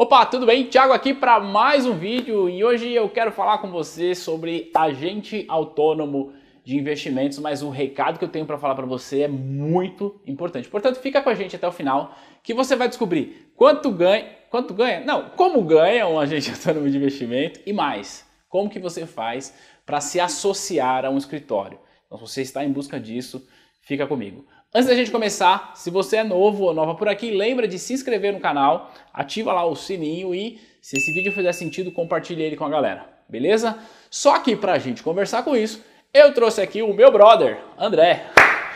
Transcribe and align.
Opa, 0.00 0.24
tudo 0.24 0.46
bem? 0.46 0.64
Thiago 0.64 0.92
aqui 0.92 1.12
para 1.12 1.40
mais 1.40 1.84
um 1.84 1.98
vídeo 1.98 2.48
e 2.48 2.62
hoje 2.62 2.92
eu 2.92 3.08
quero 3.08 3.32
falar 3.32 3.58
com 3.58 3.68
você 3.68 4.14
sobre 4.14 4.70
agente 4.72 5.44
autônomo 5.48 6.32
de 6.64 6.76
investimentos, 6.76 7.40
mas 7.40 7.64
o 7.64 7.68
recado 7.68 8.16
que 8.16 8.24
eu 8.24 8.28
tenho 8.28 8.46
para 8.46 8.56
falar 8.56 8.76
para 8.76 8.86
você 8.86 9.22
é 9.22 9.28
muito 9.28 10.20
importante. 10.24 10.68
Portanto, 10.68 11.00
fica 11.00 11.20
com 11.20 11.28
a 11.28 11.34
gente 11.34 11.56
até 11.56 11.66
o 11.66 11.72
final 11.72 12.16
que 12.44 12.54
você 12.54 12.76
vai 12.76 12.86
descobrir 12.86 13.50
quanto 13.56 13.90
ganha, 13.90 14.24
quanto 14.48 14.72
ganha? 14.72 15.00
Não, 15.00 15.30
como 15.30 15.60
ganha 15.64 16.06
um 16.06 16.20
agente 16.20 16.48
autônomo 16.54 16.88
de 16.88 16.96
investimento 16.96 17.58
e 17.66 17.72
mais, 17.72 18.24
como 18.48 18.70
que 18.70 18.78
você 18.78 19.04
faz 19.04 19.52
para 19.84 20.00
se 20.00 20.20
associar 20.20 21.04
a 21.04 21.10
um 21.10 21.18
escritório. 21.18 21.76
Então, 22.06 22.18
se 22.18 22.34
você 22.34 22.42
está 22.42 22.64
em 22.64 22.70
busca 22.70 23.00
disso, 23.00 23.44
fica 23.80 24.06
comigo. 24.06 24.46
Antes 24.74 24.86
da 24.86 24.94
gente 24.94 25.10
começar, 25.10 25.72
se 25.74 25.90
você 25.90 26.18
é 26.18 26.22
novo 26.22 26.64
ou 26.64 26.74
nova 26.74 26.94
por 26.94 27.08
aqui, 27.08 27.30
lembra 27.30 27.66
de 27.66 27.78
se 27.78 27.94
inscrever 27.94 28.34
no 28.34 28.38
canal, 28.38 28.92
ativa 29.14 29.50
lá 29.50 29.64
o 29.64 29.74
sininho 29.74 30.34
e, 30.34 30.60
se 30.82 30.98
esse 30.98 31.10
vídeo 31.10 31.32
fizer 31.32 31.54
sentido, 31.54 31.90
compartilhe 31.90 32.42
ele 32.42 32.54
com 32.54 32.66
a 32.66 32.68
galera, 32.68 33.06
beleza? 33.26 33.78
Só 34.10 34.38
que 34.40 34.54
pra 34.54 34.78
gente 34.78 35.02
conversar 35.02 35.42
com 35.42 35.56
isso, 35.56 35.82
eu 36.12 36.34
trouxe 36.34 36.60
aqui 36.60 36.82
o 36.82 36.92
meu 36.92 37.10
brother, 37.10 37.58
André. 37.78 38.26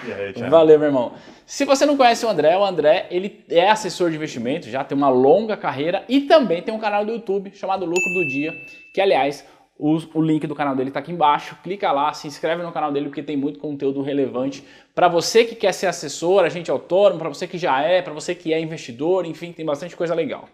E 0.06 0.12
aí? 0.12 0.32
Valeu, 0.48 0.78
meu 0.78 0.88
irmão. 0.88 1.12
Se 1.44 1.66
você 1.66 1.84
não 1.84 1.98
conhece 1.98 2.24
o 2.24 2.28
André, 2.30 2.56
o 2.56 2.64
André 2.64 3.06
ele 3.10 3.44
é 3.50 3.68
assessor 3.68 4.08
de 4.08 4.16
investimento, 4.16 4.70
já 4.70 4.82
tem 4.82 4.96
uma 4.96 5.10
longa 5.10 5.58
carreira 5.58 6.06
e 6.08 6.22
também 6.22 6.62
tem 6.62 6.72
um 6.72 6.78
canal 6.78 7.04
do 7.04 7.12
YouTube 7.12 7.52
chamado 7.54 7.84
Lucro 7.84 8.14
do 8.14 8.26
Dia, 8.26 8.50
que 8.94 9.00
aliás 9.00 9.44
o, 9.82 9.98
o 10.14 10.22
link 10.22 10.46
do 10.46 10.54
canal 10.54 10.76
dele 10.76 10.90
está 10.90 11.00
aqui 11.00 11.10
embaixo. 11.10 11.56
Clica 11.60 11.90
lá, 11.90 12.12
se 12.12 12.28
inscreve 12.28 12.62
no 12.62 12.70
canal 12.70 12.92
dele 12.92 13.06
porque 13.06 13.22
tem 13.22 13.36
muito 13.36 13.58
conteúdo 13.58 14.00
relevante 14.00 14.64
para 14.94 15.08
você 15.08 15.44
que 15.44 15.56
quer 15.56 15.72
ser 15.72 15.88
assessor, 15.88 16.44
agente 16.44 16.70
autônomo, 16.70 17.18
para 17.18 17.28
você 17.28 17.48
que 17.48 17.58
já 17.58 17.82
é, 17.82 18.00
para 18.00 18.12
você 18.12 18.32
que 18.32 18.54
é 18.54 18.60
investidor, 18.60 19.26
enfim, 19.26 19.52
tem 19.52 19.66
bastante 19.66 19.96
coisa 19.96 20.14
legal. 20.14 20.48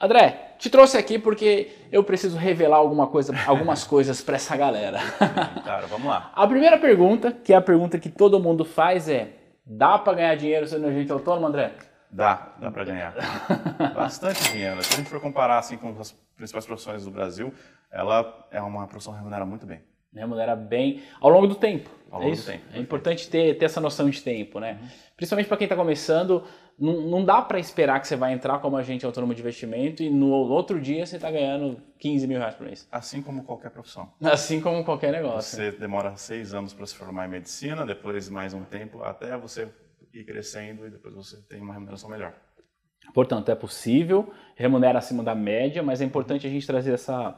André, 0.00 0.54
te 0.56 0.70
trouxe 0.70 0.96
aqui 0.96 1.18
porque 1.18 1.72
eu 1.90 2.04
preciso 2.04 2.38
revelar 2.38 2.76
alguma 2.76 3.08
coisa, 3.08 3.34
algumas 3.44 3.82
coisas 3.84 4.22
para 4.22 4.36
essa 4.36 4.56
galera. 4.56 5.00
Cara, 5.64 5.86
vamos 5.88 6.06
lá. 6.06 6.30
A 6.32 6.46
primeira 6.46 6.78
pergunta, 6.78 7.32
que 7.32 7.52
é 7.52 7.56
a 7.56 7.60
pergunta 7.60 7.98
que 7.98 8.08
todo 8.08 8.38
mundo 8.38 8.64
faz 8.64 9.08
é: 9.08 9.30
dá 9.66 9.98
para 9.98 10.14
ganhar 10.14 10.36
dinheiro 10.36 10.66
sendo 10.66 10.86
agente 10.86 11.10
autônomo, 11.10 11.48
André? 11.48 11.72
Dá, 12.08 12.54
dá 12.58 12.70
para 12.70 12.84
ganhar. 12.84 13.14
Bastante 13.94 14.52
dinheiro. 14.52 14.82
Se 14.82 14.94
a 14.94 14.96
gente 14.96 15.10
for 15.10 15.20
comparar 15.20 15.58
assim 15.58 15.76
com 15.76 15.94
as 16.00 16.16
principais 16.40 16.66
profissões 16.66 17.04
do 17.04 17.10
Brasil, 17.10 17.52
ela 17.92 18.48
é 18.50 18.60
uma 18.60 18.86
profissão 18.86 19.12
que 19.12 19.18
remunera 19.18 19.44
muito 19.44 19.66
bem. 19.66 19.82
Remunera 20.12 20.56
bem 20.56 21.02
ao 21.20 21.30
longo 21.30 21.46
do 21.46 21.54
tempo. 21.54 21.88
Ao 22.10 22.20
é 22.20 22.24
longo 22.24 22.34
isso? 22.34 22.46
do 22.46 22.52
tempo, 22.52 22.64
É 22.72 22.80
importante 22.80 23.30
ter, 23.30 23.56
ter 23.56 23.66
essa 23.66 23.80
noção 23.80 24.10
de 24.10 24.20
tempo, 24.20 24.58
né? 24.58 24.78
Uhum. 24.80 24.88
Principalmente 25.16 25.46
para 25.46 25.56
quem 25.56 25.66
está 25.66 25.76
começando, 25.76 26.42
não, 26.76 27.02
não 27.02 27.24
dá 27.24 27.40
para 27.42 27.60
esperar 27.60 28.00
que 28.00 28.08
você 28.08 28.16
vai 28.16 28.32
entrar 28.32 28.58
como 28.58 28.76
agente 28.76 29.06
autônomo 29.06 29.34
de 29.34 29.40
investimento 29.40 30.02
e 30.02 30.10
no 30.10 30.30
outro 30.30 30.80
dia 30.80 31.06
você 31.06 31.16
está 31.16 31.30
ganhando 31.30 31.80
15 31.98 32.26
mil 32.26 32.38
reais 32.38 32.54
por 32.56 32.66
mês. 32.66 32.88
Assim 32.90 33.22
como 33.22 33.44
qualquer 33.44 33.70
profissão. 33.70 34.12
Assim 34.20 34.60
como 34.60 34.84
qualquer 34.84 35.12
negócio. 35.12 35.56
Você 35.56 35.70
demora 35.70 36.16
seis 36.16 36.54
anos 36.54 36.72
para 36.72 36.86
se 36.86 36.96
formar 36.96 37.26
em 37.26 37.30
medicina, 37.30 37.86
depois 37.86 38.28
mais 38.28 38.52
um 38.52 38.64
tempo 38.64 39.04
até 39.04 39.36
você 39.36 39.68
ir 40.12 40.24
crescendo 40.24 40.86
e 40.86 40.90
depois 40.90 41.14
você 41.14 41.36
tem 41.42 41.60
uma 41.60 41.74
remuneração 41.74 42.10
melhor. 42.10 42.34
Portanto, 43.14 43.50
é 43.50 43.54
possível, 43.54 44.32
remunera 44.60 44.98
acima 44.98 45.22
da 45.22 45.34
média, 45.34 45.82
mas 45.82 46.02
é 46.02 46.04
importante 46.04 46.46
a 46.46 46.50
gente 46.50 46.66
trazer 46.66 46.92
essa, 46.92 47.34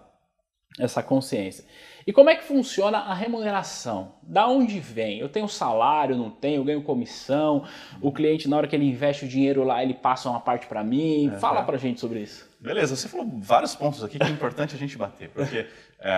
essa 0.79 1.03
consciência. 1.03 1.65
E 2.05 2.13
como 2.13 2.29
é 2.29 2.35
que 2.35 2.43
funciona 2.43 2.99
a 2.99 3.15
remuneração? 3.15 4.17
Da 4.25 4.49
onde 4.49 4.81
vem? 4.81 5.21
Eu 5.21 5.29
tenho 5.29 5.47
salário, 5.47 6.17
não 6.17 6.31
tenho, 6.31 6.57
eu 6.57 6.65
ganho 6.65 6.83
comissão, 6.83 7.65
o 8.01 8.11
cliente, 8.11 8.49
na 8.49 8.57
hora 8.57 8.67
que 8.67 8.75
ele 8.75 8.87
investe 8.87 9.25
o 9.25 9.29
dinheiro 9.29 9.63
lá, 9.63 9.85
ele 9.85 9.95
passa 9.95 10.29
uma 10.29 10.41
parte 10.41 10.67
para 10.67 10.83
mim. 10.83 11.31
É, 11.33 11.39
Fala 11.39 11.63
pra 11.63 11.79
gente 11.79 12.01
sobre 12.01 12.19
isso. 12.19 12.51
Beleza, 12.59 12.97
você 12.97 13.09
falou 13.09 13.29
vários 13.39 13.77
pontos 13.77 14.03
aqui 14.03 14.19
que 14.19 14.27
é 14.27 14.31
importante 14.31 14.75
a 14.75 14.79
gente 14.79 14.99
bater, 14.99 15.29
porque 15.29 15.67
é, 16.01 16.11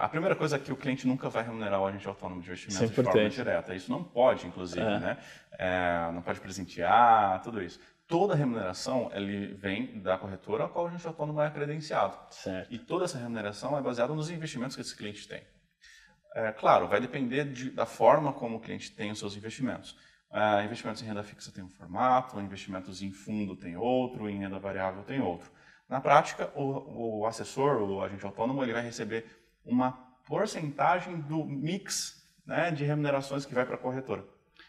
a 0.00 0.08
primeira 0.10 0.34
coisa 0.34 0.56
é 0.56 0.58
que 0.58 0.72
o 0.72 0.76
cliente 0.76 1.06
nunca 1.06 1.28
vai 1.28 1.42
remunerar 1.42 1.80
o 1.82 1.86
agente 1.86 2.08
autônomo 2.08 2.40
de 2.40 2.46
investimento 2.46 2.82
é 2.82 2.86
de 2.86 2.94
forma 2.94 3.28
direta. 3.28 3.74
Isso 3.74 3.90
não 3.90 4.02
pode, 4.02 4.46
inclusive, 4.46 4.80
é. 4.80 4.98
né? 4.98 5.16
É, 5.58 6.10
não 6.12 6.22
pode 6.22 6.40
presentear, 6.40 7.42
tudo 7.42 7.62
isso 7.62 7.78
toda 8.06 8.34
a 8.34 8.36
remuneração 8.36 9.10
ele 9.12 9.54
vem 9.54 10.00
da 10.00 10.16
corretora 10.16 10.64
a 10.64 10.68
qual 10.68 10.84
o 10.84 10.88
agente 10.88 11.06
autônomo 11.06 11.40
é 11.40 11.50
credenciado. 11.50 12.16
Certo. 12.30 12.72
E 12.72 12.78
toda 12.78 13.04
essa 13.04 13.18
remuneração 13.18 13.76
é 13.76 13.82
baseada 13.82 14.14
nos 14.14 14.30
investimentos 14.30 14.76
que 14.76 14.82
esse 14.82 14.96
cliente 14.96 15.26
tem. 15.26 15.42
É, 16.34 16.52
claro, 16.52 16.86
vai 16.86 17.00
depender 17.00 17.44
de, 17.46 17.70
da 17.70 17.86
forma 17.86 18.32
como 18.32 18.56
o 18.56 18.60
cliente 18.60 18.90
tem 18.90 19.10
os 19.10 19.18
seus 19.18 19.36
investimentos. 19.36 19.96
É, 20.32 20.64
investimentos 20.64 21.02
em 21.02 21.06
renda 21.06 21.22
fixa 21.22 21.50
tem 21.50 21.64
um 21.64 21.68
formato, 21.68 22.38
investimentos 22.40 23.00
em 23.00 23.12
fundo 23.12 23.56
tem 23.56 23.76
outro, 23.76 24.28
em 24.28 24.38
renda 24.38 24.58
variável 24.58 25.02
tem 25.02 25.20
outro. 25.20 25.50
Na 25.88 26.00
prática, 26.00 26.50
o, 26.54 27.20
o 27.20 27.26
assessor, 27.26 27.80
o 27.80 28.02
agente 28.02 28.26
autônomo, 28.26 28.62
ele 28.62 28.72
vai 28.72 28.82
receber 28.82 29.24
uma 29.64 29.92
porcentagem 30.26 31.20
do 31.20 31.44
mix 31.44 32.26
né, 32.44 32.70
de 32.70 32.84
remunerações 32.84 33.46
que 33.46 33.54
vai 33.54 33.64
para 33.64 33.76
a 33.76 33.78
corretora. 33.78 34.24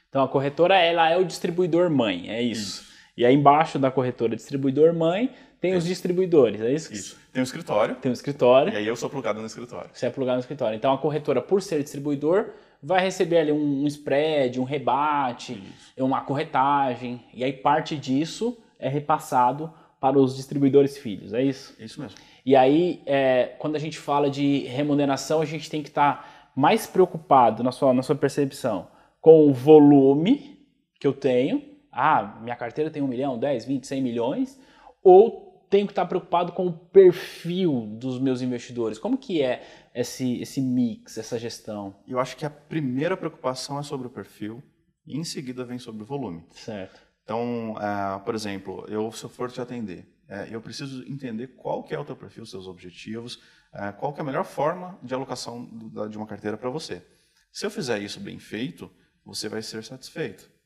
Então 0.09 0.23
a 0.23 0.27
corretora 0.27 0.75
ela 0.77 1.09
é 1.09 1.17
o 1.17 1.25
distribuidor 1.25 1.89
mãe, 1.89 2.29
é 2.29 2.41
isso. 2.41 2.81
isso. 2.81 2.96
E 3.17 3.25
aí 3.25 3.33
embaixo 3.33 3.79
da 3.79 3.89
corretora 3.89 4.35
distribuidor 4.35 4.93
mãe 4.93 5.31
tem 5.59 5.75
os 5.75 5.85
distribuidores, 5.85 6.61
é 6.61 6.71
isso? 6.71 6.93
Isso. 6.93 7.17
Tem 7.33 7.41
o 7.41 7.41
um 7.41 7.43
escritório. 7.43 7.95
Tem 7.95 8.09
o 8.09 8.11
um 8.11 8.13
escritório. 8.13 8.71
E 8.73 8.77
aí 8.77 8.85
eu 8.85 8.95
sou 8.95 9.09
plugado 9.09 9.39
no 9.39 9.47
escritório. 9.47 9.89
Você 9.91 10.05
é 10.05 10.09
plugado 10.09 10.35
no 10.35 10.41
escritório. 10.41 10.75
Então 10.75 10.93
a 10.93 10.97
corretora, 10.99 11.41
por 11.41 11.61
ser 11.61 11.81
distribuidor, 11.81 12.51
vai 12.81 13.01
receber 13.01 13.39
ali 13.39 13.51
um 13.51 13.87
spread, 13.87 14.59
um 14.59 14.63
rebate, 14.63 15.53
isso. 15.53 16.05
uma 16.05 16.21
corretagem. 16.21 17.23
E 17.33 17.43
aí 17.43 17.51
parte 17.51 17.97
disso 17.97 18.55
é 18.77 18.87
repassado 18.87 19.73
para 19.99 20.19
os 20.19 20.35
distribuidores 20.35 20.95
filhos, 20.95 21.33
é 21.33 21.41
isso? 21.41 21.75
Isso 21.79 21.99
mesmo. 21.99 22.17
E 22.45 22.55
aí, 22.55 23.01
é, 23.05 23.55
quando 23.57 23.75
a 23.75 23.79
gente 23.79 23.97
fala 23.97 24.29
de 24.29 24.59
remuneração, 24.59 25.41
a 25.41 25.45
gente 25.45 25.69
tem 25.69 25.81
que 25.81 25.89
estar 25.89 26.13
tá 26.13 26.25
mais 26.55 26.85
preocupado 26.85 27.63
na 27.63 27.71
sua, 27.71 27.93
na 27.93 28.03
sua 28.03 28.15
percepção 28.15 28.87
com 29.19 29.47
o 29.47 29.53
volume 29.53 30.59
que 30.99 31.07
eu 31.07 31.13
tenho 31.13 31.76
ah, 31.99 32.39
minha 32.43 32.55
carteira 32.55 32.91
tem 32.91 33.01
1 33.01 33.07
milhão, 33.07 33.39
10, 33.39 33.65
20, 33.65 33.87
100 33.87 34.01
milhões, 34.03 34.59
ou 35.01 35.65
tenho 35.67 35.87
que 35.87 35.91
estar 35.91 36.05
preocupado 36.05 36.51
com 36.51 36.67
o 36.67 36.71
perfil 36.71 37.87
dos 37.97 38.19
meus 38.19 38.41
investidores? 38.41 38.99
Como 38.99 39.17
que 39.17 39.41
é 39.41 39.65
esse, 39.95 40.39
esse 40.39 40.61
mix, 40.61 41.17
essa 41.17 41.39
gestão? 41.39 41.95
Eu 42.07 42.19
acho 42.19 42.37
que 42.37 42.45
a 42.45 42.51
primeira 42.51 43.17
preocupação 43.17 43.79
é 43.79 43.83
sobre 43.83 44.05
o 44.05 44.11
perfil 44.11 44.61
e 45.07 45.17
em 45.17 45.23
seguida 45.23 45.65
vem 45.65 45.79
sobre 45.79 46.03
o 46.03 46.05
volume. 46.05 46.45
Certo. 46.51 47.01
Então, 47.23 47.73
uh, 47.73 48.23
por 48.23 48.35
exemplo, 48.35 48.85
eu 48.87 49.11
se 49.11 49.23
eu 49.23 49.29
for 49.29 49.51
te 49.51 49.59
atender, 49.59 50.07
uh, 50.29 50.47
eu 50.51 50.61
preciso 50.61 51.03
entender 51.11 51.47
qual 51.47 51.83
que 51.83 51.95
é 51.95 51.99
o 51.99 52.05
teu 52.05 52.15
perfil, 52.15 52.45
seus 52.45 52.67
objetivos, 52.67 53.35
uh, 53.73 53.91
qual 53.97 54.13
que 54.13 54.19
é 54.19 54.23
a 54.23 54.25
melhor 54.25 54.45
forma 54.45 54.99
de 55.01 55.15
alocação 55.15 55.65
do, 55.65 56.07
de 56.07 56.15
uma 56.15 56.27
carteira 56.27 56.57
para 56.57 56.69
você. 56.69 57.03
Se 57.51 57.65
eu 57.65 57.71
fizer 57.71 57.99
isso 57.99 58.19
bem 58.19 58.37
feito, 58.37 58.87
você 59.25 59.49
vai 59.49 59.63
ser 59.63 59.83
satisfeito. 59.83 60.56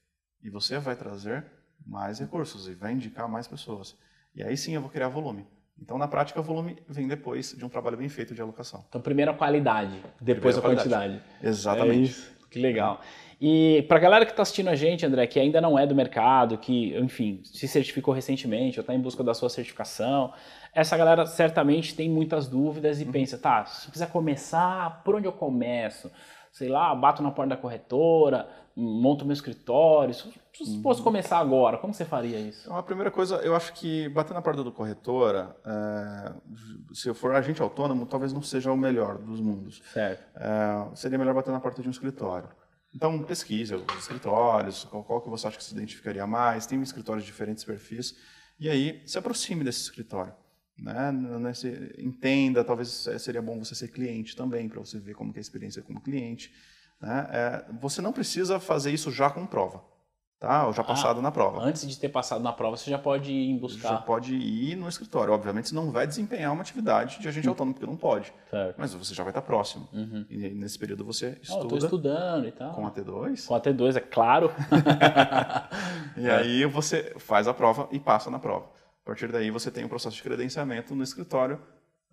E 0.44 0.50
você 0.50 0.80
vai 0.80 0.96
trazer 0.96 1.46
mais 1.86 2.20
recursos 2.20 2.68
e 2.68 2.74
vai 2.74 2.94
indicar 2.94 3.28
mais 3.28 3.48
pessoas. 3.48 3.98
E 4.36 4.44
aí 4.44 4.56
sim 4.56 4.74
eu 4.74 4.82
vou 4.82 4.90
criar 4.90 5.08
volume. 5.10 5.46
Então, 5.82 5.98
na 5.98 6.08
prática, 6.08 6.40
o 6.40 6.44
volume 6.44 6.78
vem 6.88 7.08
depois 7.08 7.56
de 7.58 7.66
um 7.66 7.70
trabalho 7.70 7.98
bem 7.98 8.08
feito 8.08 8.36
de 8.36 8.42
alocação. 8.42 8.86
Então, 8.88 9.02
primeiro 9.02 9.32
a 9.32 9.34
qualidade, 9.34 10.00
depois 10.20 10.56
a, 10.56 10.60
a 10.60 10.62
quantidade. 10.62 11.20
Exatamente. 11.42 12.22
É. 12.38 12.42
Que 12.52 12.60
legal. 12.60 13.02
E 13.40 13.84
para 13.88 13.98
a 13.98 14.00
galera 14.00 14.26
que 14.26 14.32
está 14.32 14.44
assistindo 14.44 14.68
a 14.68 14.76
gente, 14.76 15.04
André, 15.04 15.26
que 15.26 15.40
ainda 15.40 15.60
não 15.60 15.80
é 15.80 15.88
do 15.88 15.96
mercado, 15.96 16.58
que, 16.60 16.96
enfim, 16.98 17.42
se 17.44 17.68
certificou 17.68 18.14
recentemente 18.14 18.78
ou 18.78 18.82
está 18.82 18.94
em 18.94 19.00
busca 19.00 19.24
da 19.24 19.34
sua 19.34 19.50
certificação, 19.50 20.32
essa 20.72 20.96
galera 20.96 21.26
certamente 21.26 21.96
tem 21.96 22.08
muitas 22.08 22.48
dúvidas 22.48 23.02
e 23.02 23.06
uhum. 23.06 23.12
pensa, 23.12 23.38
tá, 23.40 23.66
se 23.66 23.90
quiser 23.90 24.12
começar, 24.12 25.02
por 25.04 25.16
onde 25.16 25.26
eu 25.26 25.32
começo? 25.32 26.12
Sei 26.52 26.68
lá, 26.68 26.94
bato 26.94 27.24
na 27.24 27.32
porta 27.32 27.56
da 27.56 27.62
corretora, 27.62 28.48
monto 28.76 29.26
meu 29.26 29.34
escritório. 29.34 30.14
Se 30.14 30.28
uhum. 30.62 30.82
fosse 30.82 31.02
começar 31.02 31.40
agora, 31.40 31.78
como 31.78 31.94
você 31.94 32.06
faria 32.06 32.40
isso? 32.40 32.62
Então, 32.66 32.78
a 32.78 32.84
primeira 32.84 33.10
coisa, 33.10 33.36
eu 33.38 33.56
acho 33.56 33.74
que 33.74 34.10
bater 34.10 34.34
na 34.34 34.42
porta 34.42 34.64
da 34.64 34.72
corretora, 34.72 35.56
é, 35.66 36.34
se 36.94 37.08
eu 37.08 37.16
for 37.16 37.34
agente 37.34 37.62
autônomo, 37.62 38.06
talvez 38.06 38.34
não 38.34 38.42
seja 38.42 38.72
o 38.72 38.78
melhor 38.78 39.18
dos 39.18 39.40
mundos. 39.40 39.82
Certo. 39.94 40.24
É, 40.36 40.96
seria 40.96 41.18
melhor 41.18 41.34
bater 41.34 41.52
na 41.52 41.60
porta 41.60 41.82
de 41.82 41.88
um 41.88 41.92
escritório. 41.92 42.50
Então, 42.94 43.24
pesquise 43.24 43.74
os 43.74 43.98
escritórios, 43.98 44.84
qual, 44.84 45.04
qual 45.04 45.22
que 45.22 45.30
você 45.30 45.48
acha 45.48 45.58
que 45.58 45.64
se 45.64 45.74
identificaria 45.74 46.28
mais, 46.28 46.66
tem 46.66 46.82
escritórios 46.82 47.24
de 47.24 47.32
diferentes 47.32 47.64
perfis, 47.64 48.16
e 48.60 48.70
aí 48.70 49.02
se 49.06 49.18
aproxime 49.18 49.64
desse 49.64 49.82
escritório. 49.82 50.34
Né? 50.78 51.12
Nesse, 51.12 51.94
entenda, 51.98 52.64
talvez 52.64 53.08
seria 53.20 53.42
bom 53.42 53.60
você 53.60 53.76
ser 53.76 53.90
cliente 53.90 54.36
também, 54.36 54.68
para 54.68 54.80
você 54.80 55.00
ver 55.00 55.14
como 55.14 55.32
é 55.32 55.38
a 55.38 55.42
experiência 55.42 55.82
como 55.82 56.02
cliente. 56.02 56.52
Né? 57.00 57.28
É, 57.32 57.66
você 57.80 58.02
não 58.02 58.12
precisa 58.12 58.60
fazer 58.60 58.92
isso 58.92 59.12
já 59.12 59.30
com 59.30 59.46
prova, 59.46 59.84
tá? 60.40 60.68
ou 60.68 60.74
já 60.74 60.82
ah, 60.82 60.86
passado 60.86 61.20
ah, 61.20 61.24
na 61.24 61.32
prova. 61.32 61.62
Antes 61.62 61.88
de 61.88 61.98
ter 61.98 62.10
passado 62.10 62.44
na 62.44 62.54
prova, 62.54 62.78
você 62.78 62.90
já 62.90 62.98
pode 62.98 63.32
ir 63.32 63.60
buscar. 63.60 63.90
Já 63.90 63.98
pode 63.98 64.36
ir 64.36 64.76
no 64.76 64.88
escritório. 64.88 65.34
Obviamente, 65.34 65.70
você 65.70 65.76
não 65.76 65.92
vai 65.92 66.06
desempenhar 66.06 66.52
uma 66.52 66.62
atividade 66.62 67.20
de 67.20 67.28
agente 67.28 67.48
uhum. 67.48 67.52
autônomo, 67.52 67.74
porque 67.74 67.88
não 67.88 67.98
pode. 67.98 68.32
Certo. 68.50 68.76
Mas 68.78 68.94
você 68.94 69.16
já 69.16 69.24
vai 69.24 69.32
estar 69.32 69.42
próximo. 69.42 69.88
Uhum. 69.92 70.26
E 70.30 70.50
nesse 70.50 70.78
período 70.78 71.04
você 71.04 71.40
estuda. 71.42 71.62
Oh, 71.62 71.64
Estou 71.64 71.78
estudando 71.78 72.48
e 72.48 72.52
tal. 72.52 72.74
Com 72.74 72.86
a 72.86 72.92
T2. 72.92 73.48
Com 73.48 73.56
a 73.56 73.62
T2, 73.62 73.96
é 73.96 74.00
claro. 74.00 74.52
e 76.18 76.28
é. 76.28 76.36
aí 76.36 76.66
você 76.66 77.16
faz 77.18 77.48
a 77.48 77.54
prova 77.54 77.88
e 77.92 78.00
passa 78.00 78.30
na 78.30 78.38
prova. 78.38 78.81
A 79.04 79.08
partir 79.08 79.32
daí 79.32 79.50
você 79.50 79.72
tem 79.72 79.84
um 79.84 79.88
processo 79.90 80.16
de 80.16 80.24
credenciamento 80.24 80.96
no 80.96 81.04
escritório, 81.04 81.62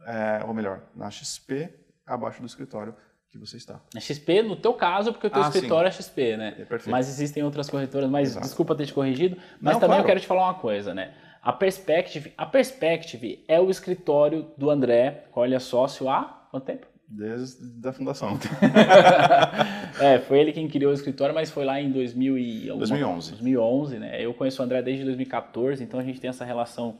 é, 0.06 0.42
ou 0.46 0.54
melhor, 0.54 0.82
na 0.94 1.10
XP, 1.10 1.70
abaixo 2.06 2.40
do 2.40 2.46
escritório 2.46 2.94
que 3.30 3.36
você 3.36 3.58
está. 3.58 3.80
Na 3.92 4.00
XP, 4.00 4.42
no 4.42 4.56
teu 4.56 4.72
caso, 4.72 5.12
porque 5.12 5.26
o 5.26 5.30
teu 5.30 5.42
ah, 5.42 5.48
escritório 5.48 5.92
sim. 5.92 5.98
é 5.98 6.02
XP, 6.02 6.36
né? 6.36 6.48
É 6.48 6.64
perfeito. 6.64 6.90
Mas 6.90 7.08
existem 7.08 7.42
outras 7.42 7.68
corretoras, 7.68 8.08
mas 8.08 8.30
Exato. 8.30 8.46
desculpa 8.46 8.74
ter 8.74 8.86
te 8.86 8.94
corrigido, 8.94 9.36
mas 9.60 9.74
Não, 9.74 9.80
também 9.80 9.96
claro. 9.96 10.02
eu 10.02 10.06
quero 10.06 10.20
te 10.20 10.26
falar 10.26 10.44
uma 10.44 10.54
coisa, 10.54 10.94
né? 10.94 11.14
A 11.42 11.52
Perspective, 11.52 12.32
a 12.36 12.46
Perspective 12.46 13.44
é 13.46 13.60
o 13.60 13.70
escritório 13.70 14.50
do 14.56 14.70
André, 14.70 15.26
olha 15.34 15.56
é 15.56 15.58
sócio 15.58 16.08
há 16.08 16.46
quanto 16.50 16.64
tempo? 16.64 16.86
Desde 17.10 17.88
a 17.88 17.92
fundação. 17.92 18.38
é, 19.98 20.18
foi 20.18 20.40
ele 20.40 20.52
quem 20.52 20.68
criou 20.68 20.90
o 20.90 20.94
escritório, 20.94 21.34
mas 21.34 21.50
foi 21.50 21.64
lá 21.64 21.80
em 21.80 21.90
2000 21.90 22.36
e 22.36 22.66
2011. 22.66 23.30
2011, 23.30 23.98
né? 23.98 24.22
Eu 24.22 24.34
conheço 24.34 24.60
o 24.60 24.64
André 24.64 24.82
desde 24.82 25.04
2014, 25.04 25.82
então 25.82 25.98
a 25.98 26.02
gente 26.02 26.20
tem 26.20 26.28
essa 26.28 26.44
relação 26.44 26.96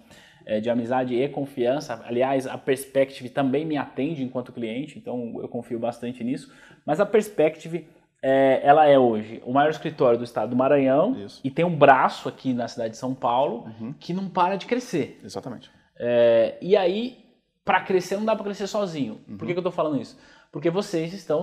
é, 0.47 0.61
de 0.61 0.71
amizade 0.71 1.15
e 1.15 1.29
confiança. 1.29 2.03
Aliás, 2.07 2.47
a 2.47 2.57
Perspective 2.57 3.29
também 3.29 3.67
me 3.67 3.77
atende 3.77 4.25
enquanto 4.25 4.51
cliente, 4.51 4.99
então 4.99 5.35
eu 5.43 5.49
confio 5.49 5.79
bastante 5.79 6.25
nisso. 6.25 6.51
Mas 6.87 7.01
a 7.01 7.07
Perspective, 7.07 7.87
é, 8.23 8.61
ela 8.65 8.87
é 8.87 8.99
hoje 8.99 9.43
o 9.45 9.53
maior 9.53 9.69
escritório 9.69 10.17
do 10.17 10.25
estado 10.25 10.51
do 10.51 10.57
Maranhão 10.57 11.15
Isso. 11.23 11.41
e 11.45 11.51
tem 11.51 11.67
um 11.67 11.77
braço 11.77 12.31
aqui 12.31 12.55
na 12.55 12.67
cidade 12.67 12.93
de 12.93 12.97
São 12.97 13.15
Paulo 13.15 13.67
uhum. 13.79 13.93
que 14.01 14.15
não 14.15 14.27
para 14.27 14.57
de 14.57 14.65
crescer. 14.65 15.21
Exatamente. 15.23 15.71
É, 15.99 16.57
e 16.63 16.75
aí, 16.77 17.28
para 17.69 17.83
crescer, 17.83 18.17
não 18.17 18.25
dá 18.25 18.35
para 18.35 18.47
crescer 18.47 18.67
sozinho. 18.67 19.21
Uhum. 19.29 19.37
Por 19.37 19.47
que, 19.47 19.53
que 19.53 19.59
eu 19.59 19.61
estou 19.61 19.71
falando 19.71 20.01
isso? 20.01 20.17
Porque 20.51 20.71
vocês 20.71 21.13
estão 21.13 21.43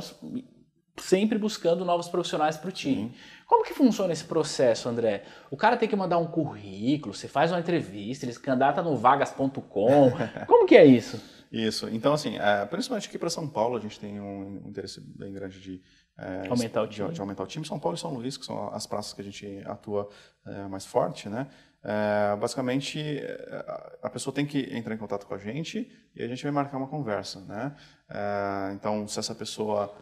sempre 0.97 1.37
buscando 1.37 1.85
novos 1.85 2.09
profissionais 2.09 2.57
para 2.57 2.69
o 2.69 2.71
time. 2.71 3.03
Uhum. 3.03 3.11
Como 3.45 3.63
que 3.63 3.75
funciona 3.75 4.11
esse 4.11 4.23
processo, 4.23 4.89
André? 4.89 5.21
O 5.51 5.55
cara 5.55 5.77
tem 5.77 5.87
que 5.87 5.95
mandar 5.95 6.17
um 6.17 6.25
currículo, 6.25 7.13
você 7.13 7.27
faz 7.27 7.51
uma 7.51 7.59
entrevista, 7.59 8.25
ele 8.25 8.33
se 8.33 8.39
candidata 8.39 8.81
no 8.81 8.97
vagas.com. 8.97 9.59
Como 10.47 10.65
que 10.65 10.75
é 10.75 10.83
isso? 10.83 11.21
Isso. 11.51 11.87
Então, 11.89 12.11
assim, 12.11 12.39
é, 12.39 12.65
principalmente 12.65 13.07
aqui 13.07 13.19
para 13.19 13.29
São 13.29 13.47
Paulo, 13.47 13.77
a 13.77 13.79
gente 13.79 13.99
tem 13.99 14.19
um 14.19 14.63
interesse 14.65 14.99
bem 14.99 15.31
grande 15.31 15.61
de, 15.61 15.79
é, 16.17 16.47
aumentar 16.49 16.81
o 16.81 16.87
time. 16.87 17.07
De, 17.09 17.13
de, 17.13 17.21
aumentar 17.21 17.43
o 17.43 17.47
time. 17.47 17.67
São 17.67 17.79
Paulo 17.79 17.95
e 17.95 17.99
São 17.99 18.11
Luís, 18.11 18.35
que 18.35 18.45
são 18.45 18.73
as 18.73 18.87
praças 18.87 19.13
que 19.13 19.21
a 19.21 19.23
gente 19.23 19.61
atua 19.67 20.09
é, 20.43 20.67
mais 20.67 20.87
forte, 20.87 21.29
né? 21.29 21.47
É, 21.87 22.35
basicamente, 22.37 22.99
é, 22.99 23.65
a 24.01 24.09
pessoa 24.09 24.33
tem 24.33 24.43
que 24.43 24.75
entrar 24.75 24.95
em 24.95 24.97
contato 24.97 25.27
com 25.27 25.35
a 25.35 25.37
gente 25.37 25.87
e 26.15 26.23
a 26.23 26.27
gente 26.27 26.41
vai 26.41 26.51
marcar 26.51 26.77
uma 26.77 26.87
conversa, 26.87 27.41
né? 27.41 27.75
É, 28.09 28.71
então, 28.73 29.07
se 29.07 29.19
essa 29.19 29.35
pessoa 29.35 29.95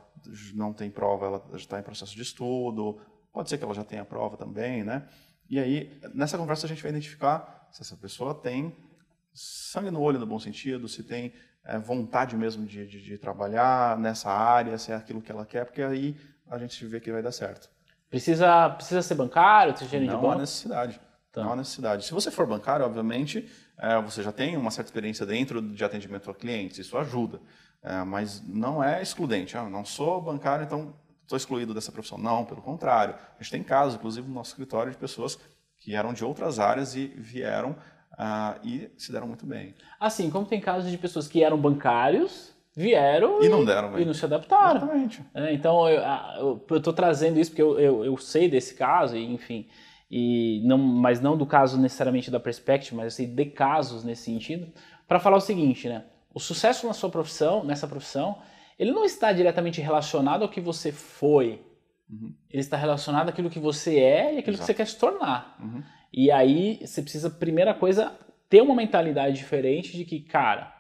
não 0.53 0.71
tem 0.71 0.89
prova, 0.89 1.25
ela 1.25 1.45
está 1.55 1.77
em 1.77 1.83
processo 1.83 2.15
de 2.15 2.21
estudo, 2.21 3.01
pode 3.33 3.49
ser 3.49 3.57
que 3.57 3.65
ela 3.65 3.73
já 3.73 3.83
tenha 3.83 4.05
prova 4.05 4.37
também, 4.37 4.81
né? 4.81 5.05
E 5.49 5.59
aí, 5.59 5.99
nessa 6.13 6.37
conversa, 6.37 6.65
a 6.65 6.69
gente 6.69 6.81
vai 6.81 6.89
identificar 6.89 7.67
se 7.69 7.81
essa 7.81 7.97
pessoa 7.97 8.33
tem 8.33 8.73
sangue 9.33 9.91
no 9.91 9.99
olho, 9.99 10.19
no 10.19 10.25
bom 10.25 10.39
sentido, 10.39 10.87
se 10.87 11.03
tem 11.03 11.33
é, 11.65 11.77
vontade 11.77 12.37
mesmo 12.37 12.65
de, 12.65 12.87
de, 12.87 13.01
de, 13.01 13.17
trabalhar 13.17 13.97
nessa 13.97 14.31
área, 14.31 14.77
se 14.77 14.93
é 14.93 14.95
aquilo 14.95 15.21
que 15.21 15.31
ela 15.31 15.45
quer, 15.45 15.65
porque 15.65 15.81
aí 15.81 16.15
a 16.49 16.57
gente 16.57 16.85
vê 16.85 17.01
que 17.01 17.11
vai 17.11 17.21
dar 17.21 17.33
certo. 17.33 17.69
Precisa, 18.09 18.69
precisa 18.69 19.01
ser 19.01 19.15
bancário, 19.15 19.75
ser 19.75 19.87
gerente 19.87 20.11
não 20.11 20.15
de 20.15 20.21
banco? 20.21 20.27
Não 20.27 20.37
há 20.37 20.41
necessidade. 20.41 21.01
Tá. 21.33 21.43
Não 21.43 21.53
há 21.53 21.55
necessidade. 21.55 22.05
Se 22.05 22.13
você 22.13 22.29
for 22.29 22.45
bancário, 22.45 22.85
obviamente, 22.85 23.49
é, 23.79 23.99
você 23.99 24.21
já 24.21 24.31
tem 24.31 24.55
uma 24.55 24.69
certa 24.69 24.89
experiência 24.89 25.25
dentro 25.25 25.61
de 25.63 25.83
atendimento 25.83 26.29
a 26.29 26.35
clientes, 26.35 26.77
isso 26.77 26.95
ajuda. 26.95 27.41
É, 27.81 28.03
mas 28.03 28.41
não 28.47 28.83
é 28.83 29.01
excludente. 29.01 29.57
Ah, 29.57 29.67
não 29.67 29.83
sou 29.83 30.21
bancário, 30.21 30.63
então 30.63 30.93
estou 31.23 31.35
excluído 31.35 31.73
dessa 31.73 31.91
profissão. 31.91 32.19
Não, 32.19 32.45
pelo 32.45 32.61
contrário. 32.61 33.15
A 33.15 33.41
gente 33.41 33.51
tem 33.51 33.63
casos, 33.63 33.95
inclusive 33.95 34.27
no 34.27 34.33
nosso 34.35 34.51
escritório, 34.51 34.91
de 34.91 34.97
pessoas 34.97 35.39
que 35.79 35.95
eram 35.95 36.13
de 36.13 36.23
outras 36.23 36.59
áreas 36.59 36.95
e 36.95 37.07
vieram 37.07 37.75
ah, 38.15 38.55
e 38.63 38.91
se 38.95 39.11
deram 39.11 39.25
muito 39.25 39.45
bem. 39.45 39.73
Assim, 39.99 40.29
como 40.29 40.45
tem 40.45 40.61
casos 40.61 40.91
de 40.91 40.97
pessoas 40.99 41.27
que 41.27 41.43
eram 41.43 41.57
bancários, 41.57 42.53
vieram 42.75 43.41
e, 43.41 43.47
e 43.47 43.49
não 43.49 43.65
deram 43.65 43.91
bem. 43.91 44.03
e 44.03 44.05
não 44.05 44.13
se 44.13 44.23
adaptaram. 44.23 44.83
Exatamente. 44.83 45.25
É, 45.33 45.51
então, 45.51 45.89
eu 45.89 46.77
estou 46.77 46.93
trazendo 46.93 47.39
isso 47.39 47.49
porque 47.49 47.61
eu, 47.63 47.79
eu, 47.79 48.05
eu 48.05 48.17
sei 48.17 48.47
desse 48.47 48.75
caso, 48.75 49.17
e 49.17 49.25
enfim 49.33 49.67
e 50.15 50.61
não, 50.63 50.77
mas 50.77 51.19
não 51.19 51.35
do 51.35 51.43
caso 51.43 51.75
necessariamente 51.75 52.29
da 52.29 52.39
Perspective, 52.39 52.95
mas 52.95 53.15
assim, 53.15 53.33
de 53.33 53.45
casos 53.45 54.03
nesse 54.03 54.25
sentido, 54.25 54.71
para 55.07 55.19
falar 55.19 55.37
o 55.37 55.41
seguinte, 55.41 55.89
né? 55.89 56.05
O 56.31 56.39
sucesso 56.39 56.85
na 56.85 56.93
sua 56.93 57.09
profissão, 57.09 57.63
nessa 57.63 57.87
profissão, 57.87 58.37
ele 58.77 58.91
não 58.91 59.03
está 59.03 59.33
diretamente 59.33 59.81
relacionado 59.81 60.43
ao 60.43 60.49
que 60.49 60.61
você 60.61 60.91
foi. 60.91 61.63
Uhum. 62.07 62.31
Ele 62.47 62.61
está 62.61 62.77
relacionado 62.77 63.29
àquilo 63.29 63.49
que 63.49 63.57
você 63.57 63.97
é 63.97 64.35
e 64.35 64.37
aquilo 64.37 64.55
Exato. 64.55 64.59
que 64.59 64.65
você 64.65 64.73
quer 64.75 64.85
se 64.85 64.99
tornar. 64.99 65.57
Uhum. 65.59 65.81
E 66.13 66.29
aí 66.29 66.79
você 66.85 67.01
precisa, 67.01 67.27
primeira 67.31 67.73
coisa, 67.73 68.15
ter 68.47 68.61
uma 68.61 68.75
mentalidade 68.75 69.35
diferente 69.35 69.97
de 69.97 70.05
que, 70.05 70.19
cara, 70.19 70.72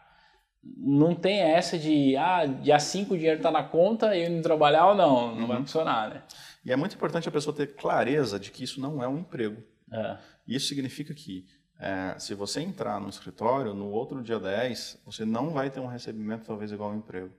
não 0.63 1.13
tem 1.13 1.39
essa 1.39 1.77
de, 1.77 2.15
ah, 2.15 2.45
dia 2.45 2.79
5 2.79 3.13
o 3.13 3.17
dinheiro 3.17 3.37
está 3.37 3.51
na 3.51 3.63
conta 3.63 4.15
e 4.15 4.23
eu 4.23 4.31
não 4.31 4.41
trabalhar 4.41 4.87
ou 4.87 4.95
não. 4.95 5.35
Não 5.35 5.41
uhum. 5.41 5.47
vai 5.47 5.57
funcionar, 5.57 6.09
né? 6.09 6.23
E 6.63 6.71
é 6.71 6.75
muito 6.75 6.95
importante 6.95 7.27
a 7.27 7.31
pessoa 7.31 7.55
ter 7.55 7.75
clareza 7.75 8.39
de 8.39 8.49
que 8.49 8.63
isso 8.63 8.79
não 8.79 9.03
é 9.03 9.07
um 9.07 9.19
emprego. 9.19 9.61
É. 9.91 10.17
Isso 10.47 10.67
significa 10.67 11.13
que 11.13 11.45
é, 11.79 12.17
se 12.17 12.33
você 12.33 12.61
entrar 12.61 12.99
no 13.01 13.09
escritório, 13.09 13.73
no 13.73 13.89
outro 13.89 14.23
dia 14.23 14.39
10, 14.39 15.01
você 15.05 15.25
não 15.25 15.49
vai 15.49 15.69
ter 15.69 15.81
um 15.81 15.87
recebimento 15.87 16.45
talvez 16.45 16.71
igual 16.71 16.91
ao 16.91 16.95
emprego. 16.95 17.33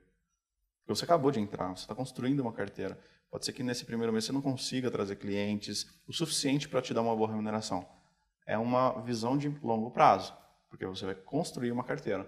Porque 0.81 0.95
você 0.95 1.05
acabou 1.05 1.31
de 1.31 1.41
entrar, 1.41 1.69
você 1.69 1.85
está 1.85 1.95
construindo 1.95 2.41
uma 2.41 2.53
carteira. 2.53 2.99
Pode 3.31 3.47
ser 3.47 3.55
que 3.55 3.63
nesse 3.63 3.87
primeiro 3.87 4.13
mês 4.13 4.27
você 4.27 4.33
não 4.33 4.43
consiga 4.43 4.91
trazer 4.91 5.17
clientes 5.17 5.87
o 6.07 6.13
suficiente 6.13 6.69
para 6.69 6.83
te 6.83 6.93
dar 6.93 7.01
uma 7.01 7.17
boa 7.17 7.31
remuneração. 7.31 7.89
É 8.47 8.59
uma 8.59 9.01
visão 9.01 9.39
de 9.39 9.49
longo 9.63 9.91
prazo, 9.91 10.35
porque 10.69 10.85
você 10.85 11.07
vai 11.07 11.15
construir 11.15 11.73
uma 11.73 11.83
carteira. 11.83 12.27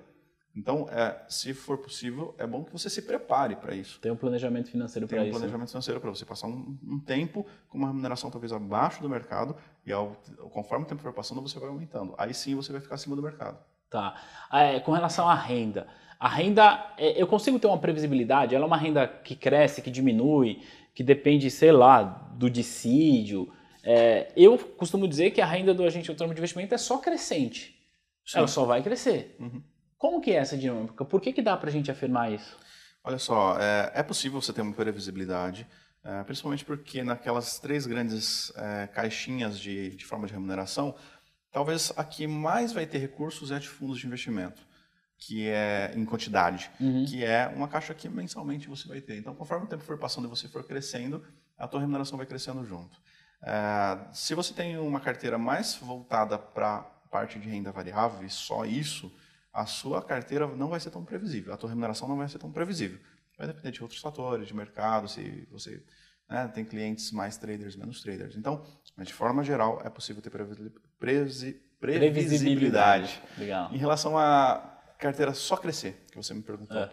Então, 0.57 0.89
é, 0.91 1.15
se 1.29 1.53
for 1.53 1.77
possível, 1.77 2.35
é 2.39 2.47
bom 2.47 2.65
que 2.65 2.73
você 2.73 2.89
se 2.89 3.03
prepare 3.03 3.57
para 3.57 3.75
isso. 3.75 4.01
Tem 4.01 4.11
um 4.11 4.17
planejamento 4.17 4.71
financeiro 4.71 5.07
para 5.07 5.19
isso. 5.19 5.25
Tem 5.25 5.31
um 5.31 5.35
planejamento 5.35 5.69
financeiro 5.69 6.01
para 6.01 6.09
você 6.09 6.25
passar 6.25 6.47
um, 6.47 6.79
um, 6.83 6.99
tempo 6.99 7.47
com 7.69 7.77
uma 7.77 7.89
remuneração 7.89 8.31
talvez 8.31 8.53
abaixo 8.53 9.03
do 9.03 9.09
mercado 9.09 9.55
e 9.85 9.93
ao, 9.93 10.17
conforme 10.51 10.87
o 10.87 10.89
tempo 10.89 11.03
for 11.03 11.13
passando, 11.13 11.43
você 11.43 11.59
vai 11.59 11.69
aumentando. 11.69 12.15
Aí 12.17 12.33
sim 12.33 12.55
você 12.55 12.73
vai 12.73 12.81
ficar 12.81 12.95
acima 12.95 13.15
do 13.15 13.23
mercado. 13.23 13.59
Tá. 13.91 14.19
É, 14.51 14.81
com 14.81 14.93
relação 14.93 15.29
à 15.29 15.35
renda, 15.35 15.87
a 16.19 16.29
renda, 16.29 16.95
é, 16.97 17.21
eu 17.21 17.27
consigo 17.27 17.59
ter 17.59 17.67
uma 17.67 17.79
previsibilidade? 17.79 18.55
Ela 18.55 18.65
é 18.65 18.67
uma 18.67 18.79
renda 18.79 19.07
que 19.07 19.37
cresce, 19.37 19.83
que 19.83 19.91
diminui, 19.91 20.63
que 20.95 21.05
depende, 21.05 21.51
sei 21.51 21.71
lá, 21.71 22.03
do 22.03 22.49
dissídio. 22.49 23.53
É, 23.85 24.33
eu 24.35 24.57
costumo 24.57 25.07
dizer 25.07 25.33
que 25.33 25.43
a 25.43 25.47
renda 25.47 25.75
do 25.75 25.85
agente 25.85 26.11
autônomo 26.11 26.35
de 26.35 26.41
investimento 26.41 26.75
é 26.75 26.79
só 26.79 26.97
crescente. 26.97 27.77
Sim. 28.25 28.39
Ela 28.39 28.49
só 28.49 28.65
vai 28.65 28.83
crescer. 28.83 29.37
Uhum. 29.39 29.63
Como 29.99 30.21
que 30.21 30.31
é 30.33 30.37
essa 30.37 30.57
dinâmica? 30.57 31.05
Por 31.05 31.21
que, 31.21 31.33
que 31.33 31.43
dá 31.43 31.57
para 31.57 31.69
a 31.69 31.73
gente 31.73 31.91
afirmar 31.91 32.33
isso? 32.33 32.57
Olha 33.03 33.19
só, 33.19 33.59
é, 33.59 33.93
é 33.95 34.03
possível 34.03 34.41
você 34.41 34.53
ter 34.53 34.63
uma 34.63 34.73
previsibilidade, 34.73 35.67
é, 36.03 36.23
principalmente 36.25 36.65
porque 36.65 37.03
naquelas 37.03 37.59
três 37.59 37.87
grandes 37.87 38.53
é, 38.57 38.87
caixinhas 38.89 39.59
de, 39.59 39.91
de 39.91 40.05
forma 40.05 40.27
de 40.27 40.33
remuneração, 40.33 40.95
talvez 41.51 41.93
a 41.97 42.05
que 42.05 42.27
mais 42.27 42.73
vai 42.73 42.85
ter 42.85 42.99
recursos 42.99 43.51
é 43.51 43.59
de 43.59 43.69
fundos 43.69 43.99
de 43.99 44.07
investimento, 44.07 44.61
que 45.19 45.49
é 45.49 45.93
em 45.95 46.05
quantidade, 46.05 46.71
uhum. 46.81 47.05
que 47.07 47.25
é 47.25 47.47
uma 47.47 47.69
caixa 47.69 47.95
que 47.95 48.09
mensalmente 48.09 48.69
você 48.69 48.87
vai 48.87 49.01
ter. 49.01 49.17
Então, 49.17 49.35
conforme 49.35 49.67
o 49.67 49.69
tempo 49.69 49.83
for 49.83 49.97
passando 49.99 50.27
e 50.27 50.29
você 50.29 50.49
for 50.49 50.65
crescendo, 50.65 51.25
a 51.57 51.67
tua 51.67 51.81
remuneração 51.81 52.19
vai 52.19 52.27
crescendo 52.27 52.65
junto. 52.65 53.01
É, 53.43 53.99
se 54.13 54.35
você 54.35 54.53
tem 54.53 54.77
uma 54.79 55.01
carteira 55.01 55.39
mais 55.39 55.77
voltada 55.77 56.39
para 56.39 56.83
parte 57.11 57.39
de 57.39 57.49
renda 57.49 57.73
variável 57.73 58.27
e 58.27 58.31
só 58.31 58.65
isso, 58.65 59.13
a 59.57 59.65
sua 59.65 60.03
carteira 60.03 60.47
não 60.47 60.69
vai 60.69 60.79
ser 60.79 60.91
tão 60.91 61.03
previsível, 61.03 61.55
a 61.55 61.57
tua 61.57 61.71
remuneração 61.71 62.07
não 62.07 62.19
vai 62.19 62.29
ser 62.29 62.39
tão 62.39 62.53
previsível. 62.53 62.99
Vai 63.39 63.47
depender 63.47 63.71
de 63.71 63.83
outros 63.83 64.01
fatores, 64.01 64.47
de 64.47 64.55
mercado, 64.55 65.09
se 65.09 65.49
você 65.51 65.83
né, 66.29 66.47
tem 66.49 66.63
clientes 66.63 67.11
mais 67.11 67.39
traders, 67.39 67.75
menos 67.75 68.03
traders. 68.03 68.37
Então, 68.37 68.63
de 68.99 69.15
forma 69.15 69.43
geral, 69.43 69.81
é 69.83 69.89
possível 69.89 70.21
ter 70.21 70.29
previsibilidade. 70.29 71.57
previsibilidade. 71.81 73.23
Legal. 73.39 73.73
Em 73.73 73.79
relação 73.79 74.19
à 74.19 74.79
carteira 74.99 75.33
só 75.33 75.57
crescer, 75.57 76.05
que 76.11 76.17
você 76.17 76.35
me 76.35 76.43
perguntou. 76.43 76.77
É. 76.77 76.91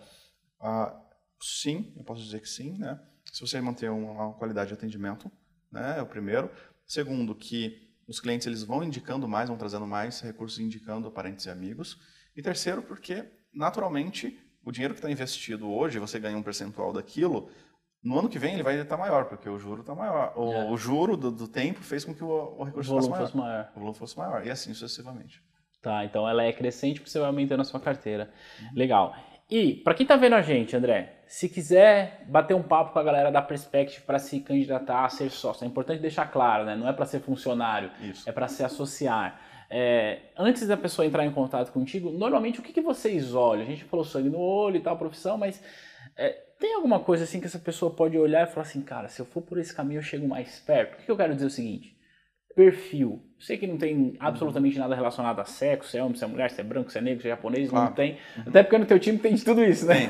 Sim, 1.42 1.94
eu 1.98 2.04
posso 2.06 2.24
dizer 2.24 2.40
que 2.40 2.48
sim. 2.48 2.78
Né? 2.78 2.98
Se 3.30 3.42
você 3.42 3.60
manter 3.60 3.92
uma 3.92 4.34
qualidade 4.36 4.70
de 4.70 4.74
atendimento, 4.74 5.30
né, 5.70 5.96
é 5.98 6.02
o 6.02 6.06
primeiro. 6.06 6.50
Segundo, 6.88 7.36
que 7.36 7.94
os 8.08 8.22
clientes 8.22 8.48
eles 8.48 8.64
vão 8.64 8.82
indicando 8.82 9.28
mais, 9.28 9.50
vão 9.50 9.58
trazendo 9.58 9.86
mais 9.86 10.22
recursos, 10.22 10.60
indicando 10.60 11.12
parentes 11.12 11.46
e 11.46 11.50
amigos. 11.50 12.00
E 12.36 12.42
terceiro, 12.42 12.82
porque, 12.82 13.26
naturalmente, 13.54 14.40
o 14.64 14.72
dinheiro 14.72 14.94
que 14.94 15.00
está 15.00 15.12
investido 15.12 15.72
hoje, 15.72 16.00
você 16.00 16.20
ganha 16.20 16.38
um 16.38 16.44
percentual 16.44 16.92
daquilo, 16.94 17.50
no 18.04 18.20
ano 18.20 18.28
que 18.28 18.38
vem 18.38 18.54
ele 18.54 18.64
vai 18.64 18.80
estar 18.80 18.98
maior, 18.98 19.26
porque 19.26 19.48
o 19.48 19.58
juro 19.58 19.82
está 19.82 19.96
maior. 19.96 20.34
O, 20.36 20.52
é. 20.52 20.70
o 20.70 20.78
juro 20.78 21.16
do, 21.16 21.32
do, 21.32 21.48
tempo 21.48 21.82
fez 21.82 22.04
com 22.04 22.14
que 22.14 22.24
o, 22.24 22.56
o 22.58 22.64
recurso 22.64 22.92
o 22.92 22.96
fosse, 22.96 23.10
maior. 23.10 23.22
fosse 23.26 23.38
maior. 23.38 23.72
O 23.76 23.80
volume 23.80 23.98
fosse 23.98 24.18
maior. 24.18 24.46
E 24.46 24.52
assim 24.52 24.74
sucessivamente. 24.74 25.42
Tá, 25.82 26.04
então 26.06 26.28
ela 26.28 26.44
é 26.44 26.52
crescente 26.52 27.00
porque 27.00 27.10
você 27.10 27.20
vai 27.20 27.28
aumentando 27.28 27.62
a 27.62 27.66
sua 27.66 27.80
carteira. 27.80 28.32
Uhum. 28.62 28.70
Legal. 28.76 29.16
E, 29.50 29.76
para 29.76 29.94
quem 29.94 30.04
está 30.04 30.16
vendo 30.16 30.34
a 30.34 30.42
gente, 30.42 30.76
André, 30.76 31.22
se 31.28 31.50
quiser 31.50 32.26
bater 32.28 32.54
um 32.54 32.64
papo 32.64 32.94
com 32.94 33.00
a 33.00 33.04
galera 33.04 33.32
da 33.32 33.42
Perspective 33.42 34.02
para 34.06 34.18
se 34.18 34.40
candidatar 34.40 35.06
a 35.06 35.10
ser 35.10 35.30
sócio, 35.30 35.64
é 35.64 35.68
importante 35.68 36.02
deixar 36.02 36.26
claro, 36.28 36.66
né? 36.66 36.76
Não 36.76 36.88
é 36.88 36.94
para 36.94 37.06
ser 37.06 37.20
funcionário, 37.20 37.92
Isso. 38.02 38.28
é 38.28 38.32
para 38.32 38.48
se 38.48 38.64
associar. 38.64 39.40
É, 39.76 40.20
antes 40.38 40.68
da 40.68 40.78
pessoa 40.78 41.04
entrar 41.04 41.26
em 41.26 41.32
contato 41.32 41.72
contigo, 41.72 42.12
normalmente 42.12 42.60
o 42.60 42.62
que, 42.62 42.72
que 42.72 42.80
vocês 42.80 43.34
olham? 43.34 43.64
A 43.64 43.66
gente 43.66 43.84
falou 43.86 44.06
sangue 44.06 44.30
no 44.30 44.38
olho 44.38 44.76
e 44.76 44.80
tal, 44.80 44.96
profissão, 44.96 45.36
mas 45.36 45.60
é, 46.16 46.30
tem 46.60 46.76
alguma 46.76 47.00
coisa 47.00 47.24
assim 47.24 47.40
que 47.40 47.48
essa 47.48 47.58
pessoa 47.58 47.92
pode 47.92 48.16
olhar 48.16 48.48
e 48.48 48.52
falar 48.52 48.68
assim, 48.68 48.84
cara, 48.84 49.08
se 49.08 49.20
eu 49.20 49.26
for 49.26 49.42
por 49.42 49.58
esse 49.58 49.76
caminho 49.76 49.98
eu 49.98 50.04
chego 50.04 50.28
mais 50.28 50.60
perto? 50.60 50.94
O 50.94 50.98
que, 50.98 51.06
que 51.06 51.12
eu 51.12 51.18
quero 51.18 51.34
dizer 51.34 51.46
é 51.46 51.48
o 51.48 51.50
seguinte? 51.50 51.98
Perfil. 52.56 53.20
Sei 53.40 53.58
que 53.58 53.66
não 53.66 53.80
tem 53.80 54.16
absolutamente 54.20 54.78
nada 54.78 54.94
relacionado 54.94 55.40
a 55.40 55.46
sexo, 55.46 55.90
se 55.90 55.98
é 55.98 56.04
homem, 56.04 56.18
se 56.18 56.24
é 56.24 56.28
mulher, 56.28 56.52
se 56.52 56.62
é 56.62 56.64
branco, 56.64 56.92
se 56.92 57.00
é 57.00 57.02
negro, 57.02 57.24
se 57.24 57.28
é 57.28 57.32
japonês, 57.32 57.68
claro. 57.68 57.88
não 57.88 57.94
tem. 57.96 58.20
Uhum. 58.38 58.44
Até 58.46 58.62
porque 58.62 58.78
no 58.78 58.86
teu 58.86 59.00
time 59.00 59.18
tem 59.18 59.34
de 59.34 59.44
tudo 59.44 59.64
isso, 59.64 59.88
né? 59.88 60.06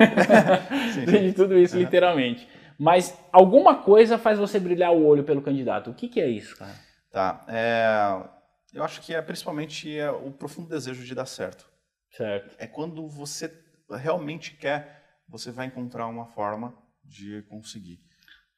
Tem, 0.94 1.06
tem 1.08 1.28
de 1.30 1.34
tudo 1.34 1.58
isso, 1.58 1.78
uhum. 1.78 1.84
literalmente. 1.84 2.46
Mas 2.78 3.18
alguma 3.32 3.76
coisa 3.76 4.18
faz 4.18 4.38
você 4.38 4.60
brilhar 4.60 4.92
o 4.92 5.06
olho 5.06 5.24
pelo 5.24 5.42
candidato. 5.42 5.90
O 5.90 5.94
que, 5.94 6.10
que 6.10 6.20
é 6.20 6.28
isso, 6.28 6.58
cara? 6.58 6.74
Tá. 7.10 7.46
É, 7.48 8.43
eu 8.74 8.84
acho 8.84 9.02
que 9.02 9.14
é 9.14 9.22
principalmente 9.22 9.98
é 9.98 10.10
o 10.12 10.32
profundo 10.32 10.70
desejo 10.70 11.04
de 11.04 11.14
dar 11.14 11.26
certo. 11.26 11.70
Certo. 12.12 12.56
É 12.60 12.68
quando 12.68 13.08
você 13.08 13.52
realmente 13.90 14.56
quer, 14.56 15.22
você 15.28 15.52
vai 15.52 15.68
encontrar 15.68 16.08
uma 16.08 16.26
forma 16.26 16.76
de 17.04 17.42
conseguir. 17.44 18.00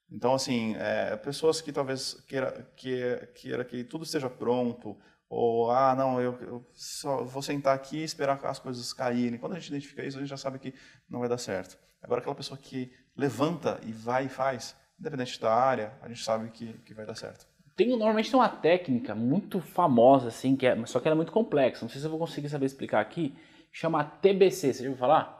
Então, 0.10 0.34
assim, 0.34 0.75
é, 0.77 1.15
pessoas 1.17 1.62
que 1.62 1.72
talvez 1.72 2.13
queira, 2.27 2.72
queira, 2.75 3.27
queira 3.27 3.65
que 3.65 3.84
tudo 3.84 4.03
esteja 4.03 4.29
pronto, 4.29 4.98
ou, 5.27 5.72
ah, 5.72 5.95
não, 5.95 6.22
eu, 6.22 6.39
eu, 6.41 6.69
só 6.74 7.24
vou 7.24 7.41
sentar 7.41 7.75
aqui 7.75 7.98
e 7.98 8.03
esperar 8.03 8.39
as 8.45 8.60
coisas 8.60 8.93
caírem. 8.93 9.39
Quando 9.39 9.53
a 9.53 9.60
gente 9.60 9.69
identifica 9.69 10.05
isso, 10.05 10.17
a 10.17 10.22
gente 10.22 10.29
já 10.29 10.38
sabe 10.38 10.60
que 10.60 10.74
não 11.10 11.19
vai 11.19 11.27
dar 11.27 11.38
certo. 11.38 11.77
Agora, 12.01 12.22
aquela 12.22 12.36
pessoa 12.36 12.57
que 12.57 12.93
levanta 13.17 13.79
e 13.84 13.91
vai 13.91 14.25
e 14.25 14.29
faz, 14.29 14.75
independente 15.00 15.41
da 15.41 15.53
área, 15.53 15.98
a 16.01 16.07
gente 16.07 16.24
sabe 16.24 16.50
que, 16.51 16.74
que 16.84 16.93
vai 16.93 17.05
dar 17.05 17.15
certo. 17.15 17.48
Tem, 17.75 17.89
normalmente 17.89 18.32
tem 18.32 18.39
uma 18.39 18.48
técnica 18.48 19.13
muito 19.13 19.60
famosa, 19.60 20.29
assim, 20.29 20.55
que 20.55 20.65
é, 20.65 20.86
só 20.86 21.00
que 21.00 21.08
ela 21.08 21.15
é 21.15 21.17
muito 21.17 21.32
complexa. 21.32 21.84
Não 21.84 21.89
sei 21.89 22.00
se 22.00 22.08
eu 22.08 22.12
vou 22.12 22.20
conseguir 22.20 22.48
saber 22.48 22.65
explicar 22.65 23.01
aqui. 23.01 23.36
Chama 23.72 24.03
TBC. 24.03 24.74
Você 24.74 24.84
já 24.84 24.89
ouviu 24.89 25.00
falar? 25.00 25.36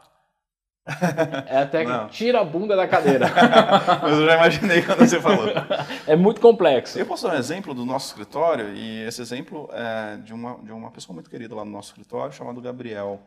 É 1.48 1.58
até 1.58 1.84
que 1.84 2.10
tira 2.10 2.40
a 2.40 2.44
bunda 2.44 2.76
da 2.76 2.86
cadeira. 2.86 3.26
Mas 4.02 4.18
eu 4.18 4.26
já 4.26 4.34
imaginei 4.34 4.82
quando 4.82 5.00
você 5.00 5.20
falou. 5.20 5.46
É 6.06 6.14
muito 6.14 6.40
complexo. 6.40 6.96
Eu 6.98 7.06
posso 7.06 7.26
dar 7.26 7.34
um 7.34 7.38
exemplo 7.38 7.74
do 7.74 7.84
nosso 7.84 8.08
escritório, 8.08 8.72
e 8.72 9.02
esse 9.02 9.20
exemplo 9.20 9.68
é 9.72 10.18
de 10.18 10.32
uma, 10.32 10.62
de 10.62 10.70
uma 10.70 10.92
pessoa 10.92 11.14
muito 11.14 11.28
querida 11.28 11.54
lá 11.56 11.64
no 11.64 11.72
nosso 11.72 11.88
escritório, 11.88 12.32
chamado 12.32 12.60
Gabriel. 12.60 13.20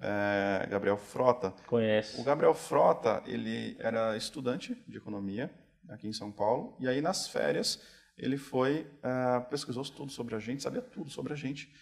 É, 0.00 0.66
Gabriel 0.70 0.96
Frota. 0.96 1.52
Conhece. 1.66 2.20
O 2.20 2.24
Gabriel 2.24 2.54
Frota, 2.54 3.22
ele 3.26 3.76
era 3.80 4.16
estudante 4.16 4.80
de 4.86 4.96
economia 4.96 5.50
aqui 5.88 6.06
em 6.06 6.12
São 6.12 6.30
Paulo, 6.30 6.76
e 6.78 6.86
aí 6.86 7.00
nas 7.00 7.26
férias 7.26 7.80
ele 8.20 8.36
foi, 8.36 8.86
é, 9.02 9.40
pesquisou 9.40 9.82
tudo 9.84 10.12
sobre 10.12 10.34
a 10.34 10.38
gente, 10.38 10.62
sabia 10.62 10.82
tudo 10.82 11.10
sobre 11.10 11.32
a 11.32 11.36
gente, 11.36 11.72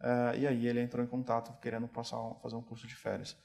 é, 0.00 0.38
e 0.38 0.46
aí 0.46 0.66
ele 0.66 0.80
entrou 0.80 1.04
em 1.04 1.08
contato 1.08 1.52
querendo 1.60 1.88
passar, 1.88 2.16
fazer 2.42 2.56
um 2.56 2.62
curso 2.62 2.86
de 2.86 2.94
férias. 2.94 3.36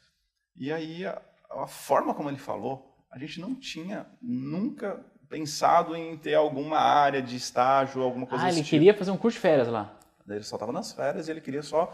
E 0.55 0.71
aí 0.71 1.05
a 1.05 1.67
forma 1.67 2.13
como 2.13 2.29
ele 2.29 2.37
falou, 2.37 2.95
a 3.11 3.17
gente 3.17 3.39
não 3.39 3.55
tinha 3.55 4.07
nunca 4.21 5.03
pensado 5.29 5.95
em 5.95 6.15
ter 6.17 6.35
alguma 6.35 6.77
área 6.77 7.21
de 7.21 7.35
estágio, 7.35 8.01
alguma 8.01 8.27
coisa 8.27 8.45
Ah, 8.45 8.49
ele 8.49 8.57
tipo. 8.57 8.69
queria 8.69 8.93
fazer 8.93 9.11
um 9.11 9.17
curso 9.17 9.35
de 9.37 9.41
férias 9.41 9.67
lá. 9.67 9.97
Ele 10.27 10.43
só 10.43 10.55
estava 10.55 10.71
nas 10.71 10.93
férias 10.93 11.27
e 11.27 11.31
ele 11.31 11.41
queria 11.41 11.63
só. 11.63 11.91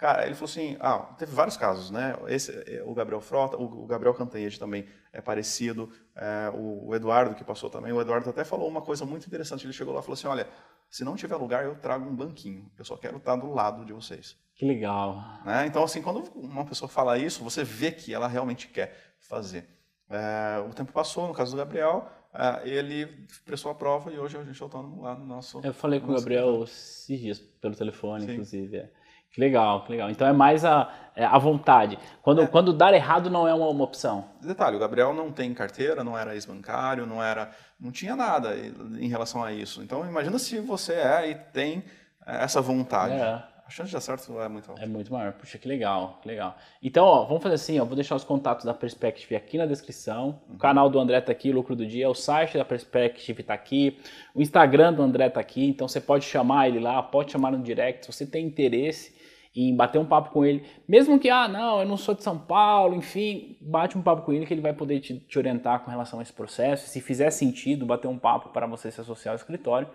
Cara, 0.00 0.24
ele 0.24 0.34
falou 0.34 0.48
assim: 0.48 0.78
ah, 0.80 1.14
teve 1.18 1.30
vários 1.30 1.58
casos, 1.58 1.90
né? 1.90 2.16
Esse, 2.26 2.82
o 2.86 2.94
Gabriel 2.94 3.20
Frota, 3.20 3.58
o, 3.58 3.86
Gabriel 3.86 4.14
Cantanhede 4.14 4.58
também 4.58 4.86
é 5.12 5.20
parecido, 5.20 5.92
é, 6.16 6.50
o, 6.54 6.94
Eduardo 6.94 7.34
que 7.34 7.44
passou 7.44 7.68
também. 7.68 7.92
O 7.92 8.00
Eduardo 8.00 8.30
até 8.30 8.42
falou 8.42 8.66
uma 8.66 8.80
coisa 8.80 9.04
muito 9.04 9.26
interessante. 9.26 9.66
Ele 9.66 9.74
chegou 9.74 9.92
lá 9.92 10.00
e 10.00 10.02
falou 10.02 10.14
assim: 10.14 10.26
olha, 10.26 10.48
se 10.88 11.04
não 11.04 11.16
tiver 11.16 11.36
lugar, 11.36 11.66
eu 11.66 11.74
trago 11.74 12.08
um 12.08 12.16
banquinho. 12.16 12.70
Eu 12.78 12.84
só 12.84 12.96
quero 12.96 13.18
estar 13.18 13.36
do 13.36 13.52
lado 13.52 13.84
de 13.84 13.92
vocês. 13.92 14.38
Que 14.54 14.64
legal. 14.64 15.22
Né? 15.44 15.66
Então, 15.66 15.84
assim, 15.84 16.00
quando 16.00 16.24
uma 16.34 16.64
pessoa 16.64 16.88
fala 16.88 17.18
isso, 17.18 17.44
você 17.44 17.62
vê 17.62 17.92
que 17.92 18.14
ela 18.14 18.26
realmente 18.26 18.68
quer 18.68 18.96
fazer. 19.18 19.68
É, 20.08 20.64
o 20.66 20.72
tempo 20.72 20.92
passou, 20.92 21.28
no 21.28 21.34
caso 21.34 21.50
do 21.50 21.58
Gabriel, 21.58 22.10
é, 22.32 22.66
ele 22.66 23.26
prestou 23.44 23.70
a 23.70 23.74
prova 23.74 24.10
e 24.10 24.18
hoje 24.18 24.38
a 24.38 24.44
gente 24.44 24.52
está 24.52 24.80
lá 24.80 25.14
no 25.14 25.26
nosso. 25.26 25.60
Eu 25.62 25.74
falei 25.74 26.00
com 26.00 26.10
o 26.10 26.14
Gabriel 26.14 26.64
esses 26.64 27.20
dias 27.20 27.38
pelo 27.38 27.76
telefone, 27.76 28.24
Sim. 28.24 28.32
inclusive. 28.32 28.78
É. 28.78 28.99
Que 29.32 29.40
legal, 29.40 29.84
que 29.84 29.92
legal. 29.92 30.10
Então 30.10 30.26
é 30.26 30.32
mais 30.32 30.64
a, 30.64 30.92
é, 31.14 31.24
a 31.24 31.38
vontade. 31.38 31.98
Quando, 32.22 32.42
é. 32.42 32.46
quando 32.46 32.72
dar 32.72 32.92
errado 32.94 33.30
não 33.30 33.46
é 33.46 33.54
uma, 33.54 33.68
uma, 33.68 33.84
opção. 33.84 34.24
Detalhe, 34.42 34.76
o 34.76 34.80
Gabriel 34.80 35.14
não 35.14 35.30
tem 35.30 35.54
carteira, 35.54 36.02
não 36.02 36.18
era 36.18 36.34
ex-bancário, 36.34 37.06
não 37.06 37.22
era. 37.22 37.50
não 37.78 37.92
tinha 37.92 38.16
nada 38.16 38.56
em 38.98 39.08
relação 39.08 39.42
a 39.42 39.52
isso. 39.52 39.82
Então 39.82 40.06
imagina 40.06 40.38
se 40.38 40.58
você 40.60 40.94
é 40.94 41.30
e 41.30 41.34
tem 41.34 41.84
essa 42.26 42.60
vontade. 42.60 43.14
É. 43.14 43.50
A 43.70 43.72
chance 43.72 43.88
de 43.88 43.94
dar 43.94 44.00
certo 44.00 44.40
é 44.40 44.48
muito 44.48 44.68
alta. 44.68 44.82
É 44.82 44.86
muito 44.86 45.12
maior. 45.12 45.32
Puxa, 45.34 45.56
que 45.56 45.68
legal, 45.68 46.18
que 46.20 46.26
legal. 46.26 46.56
Então, 46.82 47.04
ó, 47.04 47.24
vamos 47.24 47.40
fazer 47.40 47.54
assim, 47.54 47.78
ó, 47.78 47.84
vou 47.84 47.94
deixar 47.94 48.16
os 48.16 48.24
contatos 48.24 48.64
da 48.64 48.74
Perspective 48.74 49.36
aqui 49.36 49.56
na 49.56 49.64
descrição. 49.64 50.40
Uhum. 50.48 50.56
O 50.56 50.58
canal 50.58 50.90
do 50.90 50.98
André 50.98 51.20
tá 51.20 51.30
aqui, 51.30 51.52
Lucro 51.52 51.76
do 51.76 51.86
Dia, 51.86 52.10
o 52.10 52.14
site 52.14 52.58
da 52.58 52.64
Perspective 52.64 53.44
tá 53.44 53.54
aqui, 53.54 53.96
o 54.34 54.42
Instagram 54.42 54.92
do 54.92 55.02
André 55.02 55.30
tá 55.30 55.38
aqui, 55.38 55.68
então 55.68 55.86
você 55.86 56.00
pode 56.00 56.24
chamar 56.24 56.66
ele 56.66 56.80
lá, 56.80 57.00
pode 57.00 57.30
chamar 57.30 57.52
no 57.52 57.62
direct, 57.62 58.06
se 58.06 58.12
você 58.12 58.26
tem 58.26 58.44
interesse 58.44 59.19
em 59.54 59.74
bater 59.74 59.98
um 59.98 60.04
papo 60.04 60.30
com 60.30 60.44
ele, 60.44 60.64
mesmo 60.88 61.18
que, 61.18 61.28
ah, 61.28 61.48
não, 61.48 61.80
eu 61.80 61.86
não 61.86 61.96
sou 61.96 62.14
de 62.14 62.22
São 62.22 62.38
Paulo, 62.38 62.94
enfim, 62.94 63.56
bate 63.60 63.98
um 63.98 64.02
papo 64.02 64.22
com 64.22 64.32
ele 64.32 64.46
que 64.46 64.54
ele 64.54 64.60
vai 64.60 64.72
poder 64.72 65.00
te, 65.00 65.18
te 65.18 65.38
orientar 65.38 65.80
com 65.80 65.90
relação 65.90 66.20
a 66.20 66.22
esse 66.22 66.32
processo. 66.32 66.88
Se 66.88 67.00
fizer 67.00 67.30
sentido, 67.30 67.84
bater 67.84 68.06
um 68.06 68.18
papo 68.18 68.50
para 68.50 68.66
você 68.66 68.90
se 68.90 69.00
associar 69.00 69.32
ao 69.32 69.36
escritório. 69.36 69.88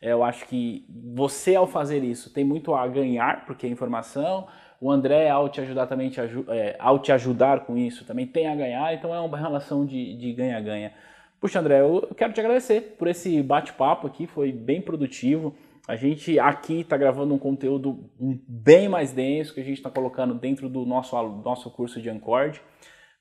Eu 0.00 0.22
acho 0.22 0.46
que 0.46 0.86
você, 1.14 1.56
ao 1.56 1.66
fazer 1.66 2.02
isso, 2.02 2.32
tem 2.32 2.44
muito 2.44 2.72
a 2.74 2.86
ganhar, 2.86 3.44
porque 3.44 3.66
é 3.66 3.68
informação. 3.68 4.46
O 4.80 4.90
André, 4.90 5.28
ao 5.28 5.48
te 5.48 5.60
ajudar 5.60 5.86
também, 5.86 6.08
te, 6.08 6.20
é, 6.48 6.76
ao 6.78 6.98
te 6.98 7.12
ajudar 7.12 7.66
com 7.66 7.76
isso, 7.76 8.06
também 8.06 8.26
tem 8.26 8.46
a 8.46 8.54
ganhar. 8.54 8.94
Então 8.94 9.14
é 9.14 9.20
uma 9.20 9.36
relação 9.36 9.84
de 9.84 10.32
ganha-ganha. 10.32 10.92
Puxa, 11.40 11.58
André, 11.58 11.80
eu 11.80 12.08
quero 12.16 12.32
te 12.34 12.40
agradecer 12.40 12.96
por 12.98 13.08
esse 13.08 13.42
bate-papo 13.42 14.06
aqui, 14.06 14.26
foi 14.26 14.52
bem 14.52 14.80
produtivo. 14.80 15.54
A 15.90 15.96
gente 15.96 16.38
aqui 16.38 16.82
está 16.82 16.96
gravando 16.96 17.34
um 17.34 17.38
conteúdo 17.38 18.08
bem 18.16 18.88
mais 18.88 19.10
denso 19.10 19.52
que 19.52 19.58
a 19.58 19.64
gente 19.64 19.78
está 19.78 19.90
colocando 19.90 20.34
dentro 20.34 20.68
do 20.68 20.86
nosso, 20.86 21.20
nosso 21.42 21.68
curso 21.68 22.00
de 22.00 22.08
Ancord, 22.08 22.62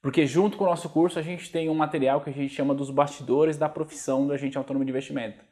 porque 0.03 0.27
junto 0.27 0.55
com 0.55 0.65
o 0.65 0.67
nosso 0.67 0.87
curso 0.87 1.17
a 1.17 1.23
gente 1.23 1.51
tem 1.51 1.67
um 1.67 1.73
material 1.73 2.21
que 2.21 2.29
a 2.29 2.33
gente 2.33 2.53
chama 2.53 2.75
dos 2.75 2.91
bastidores 2.91 3.57
da 3.57 3.67
profissão 3.67 4.27
do 4.27 4.33
agente 4.33 4.55
autônomo 4.55 4.85
de 4.85 4.91
investimento. 4.91 5.43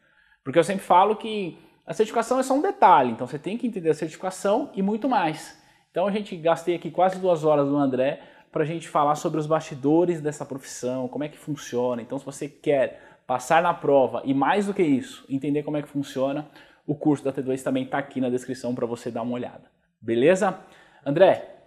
Porque 0.43 0.59
eu 0.59 0.63
sempre 0.63 0.83
falo 0.83 1.15
que 1.15 1.57
a 1.87 1.91
certificação 1.91 2.39
é 2.39 2.43
só 2.43 2.53
um 2.53 2.61
detalhe, 2.61 3.09
então 3.09 3.25
você 3.25 3.39
tem 3.39 3.57
que 3.57 3.65
entender 3.65 3.89
a 3.89 3.95
certificação 3.95 4.69
e 4.75 4.83
muito 4.83 5.09
mais. 5.09 5.59
Então 5.89 6.05
a 6.05 6.11
gente 6.11 6.37
gastei 6.37 6.75
aqui 6.75 6.91
quase 6.91 7.19
duas 7.19 7.43
horas 7.43 7.67
do 7.67 7.77
André 7.77 8.21
para 8.51 8.61
a 8.61 8.67
gente 8.67 8.87
falar 8.87 9.15
sobre 9.15 9.39
os 9.39 9.47
bastidores 9.47 10.21
dessa 10.21 10.45
profissão, 10.45 11.07
como 11.07 11.23
é 11.23 11.29
que 11.29 11.37
funciona. 11.39 11.99
Então 11.99 12.19
se 12.19 12.25
você 12.25 12.47
quer 12.47 13.17
passar 13.25 13.63
na 13.63 13.73
prova 13.73 14.21
e 14.23 14.35
mais 14.35 14.67
do 14.67 14.73
que 14.73 14.83
isso, 14.83 15.25
entender 15.27 15.63
como 15.63 15.77
é 15.77 15.81
que 15.81 15.89
funciona, 15.89 16.47
o 16.87 16.95
curso 16.95 17.23
da 17.23 17.31
T2 17.31 17.61
também 17.61 17.83
está 17.83 17.99
aqui 17.99 18.19
na 18.19 18.29
descrição 18.29 18.73
para 18.73 18.87
você 18.87 19.11
dar 19.11 19.21
uma 19.21 19.33
olhada. 19.33 19.69
Beleza? 20.01 20.57
André, 21.05 21.57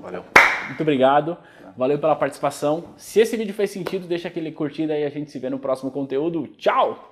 Valeu. 0.00 0.24
Muito 0.66 0.80
obrigado. 0.82 1.36
Valeu 1.76 1.98
pela 1.98 2.16
participação. 2.16 2.94
Se 2.96 3.20
esse 3.20 3.36
vídeo 3.36 3.54
fez 3.54 3.70
sentido, 3.70 4.06
deixa 4.06 4.28
aquele 4.28 4.52
curtida 4.52 4.96
e 4.96 5.04
a 5.04 5.10
gente 5.10 5.30
se 5.30 5.38
vê 5.38 5.50
no 5.50 5.58
próximo 5.58 5.90
conteúdo. 5.90 6.46
Tchau! 6.56 7.10